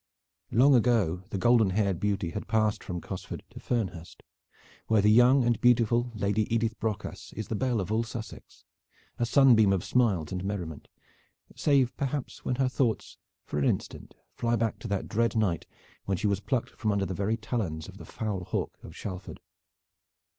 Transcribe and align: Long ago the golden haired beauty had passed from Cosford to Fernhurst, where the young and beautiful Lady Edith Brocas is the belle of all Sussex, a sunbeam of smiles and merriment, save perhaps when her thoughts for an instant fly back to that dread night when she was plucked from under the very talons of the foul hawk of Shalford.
Long 0.51 0.73
ago 0.73 1.17
the 1.29 1.37
golden 1.37 1.69
haired 1.69 1.99
beauty 1.99 2.31
had 2.31 2.47
passed 2.47 2.83
from 2.83 3.01
Cosford 3.01 3.43
to 3.51 3.59
Fernhurst, 3.59 4.23
where 4.87 4.99
the 4.99 5.11
young 5.11 5.43
and 5.45 5.61
beautiful 5.61 6.11
Lady 6.15 6.51
Edith 6.51 6.79
Brocas 6.79 7.31
is 7.33 7.49
the 7.49 7.55
belle 7.55 7.79
of 7.79 7.91
all 7.91 8.01
Sussex, 8.01 8.65
a 9.19 9.27
sunbeam 9.27 9.71
of 9.71 9.83
smiles 9.83 10.31
and 10.31 10.43
merriment, 10.43 10.87
save 11.55 11.95
perhaps 11.97 12.43
when 12.43 12.55
her 12.55 12.67
thoughts 12.67 13.19
for 13.45 13.59
an 13.59 13.65
instant 13.65 14.15
fly 14.33 14.55
back 14.55 14.79
to 14.79 14.87
that 14.87 15.07
dread 15.07 15.35
night 15.35 15.67
when 16.05 16.17
she 16.17 16.25
was 16.25 16.39
plucked 16.39 16.71
from 16.71 16.91
under 16.91 17.05
the 17.05 17.13
very 17.13 17.37
talons 17.37 17.87
of 17.87 17.99
the 17.99 18.05
foul 18.05 18.43
hawk 18.45 18.79
of 18.81 18.95
Shalford. 18.95 19.39